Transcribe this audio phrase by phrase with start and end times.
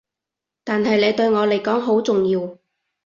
[0.63, 2.57] 但係你對我嚟講好重要